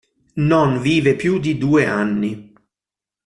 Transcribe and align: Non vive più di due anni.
Non 0.41 0.79
vive 0.81 1.15
più 1.15 1.37
di 1.37 1.59
due 1.59 1.85
anni. 1.85 2.55